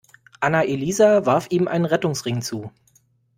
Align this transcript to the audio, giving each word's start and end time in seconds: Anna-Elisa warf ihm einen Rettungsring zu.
Anna-Elisa 0.39 1.27
warf 1.27 1.45
ihm 1.51 1.67
einen 1.67 1.85
Rettungsring 1.85 2.41
zu. 2.41 2.71